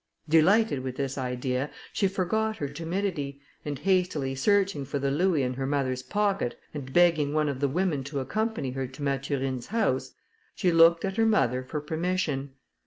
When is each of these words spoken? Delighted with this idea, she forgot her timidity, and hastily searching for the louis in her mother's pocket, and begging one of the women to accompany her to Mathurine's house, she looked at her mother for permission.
Delighted 0.27 0.79
with 0.79 0.95
this 0.95 1.15
idea, 1.15 1.69
she 1.93 2.07
forgot 2.07 2.57
her 2.57 2.67
timidity, 2.67 3.39
and 3.63 3.77
hastily 3.77 4.33
searching 4.33 4.83
for 4.83 4.97
the 4.97 5.11
louis 5.11 5.43
in 5.43 5.53
her 5.53 5.67
mother's 5.67 6.01
pocket, 6.01 6.59
and 6.73 6.91
begging 6.91 7.33
one 7.35 7.47
of 7.47 7.59
the 7.59 7.67
women 7.67 8.03
to 8.05 8.19
accompany 8.19 8.71
her 8.71 8.87
to 8.87 9.03
Mathurine's 9.03 9.67
house, 9.67 10.13
she 10.55 10.71
looked 10.71 11.05
at 11.05 11.17
her 11.17 11.25
mother 11.27 11.61
for 11.61 11.79
permission. 11.79 12.53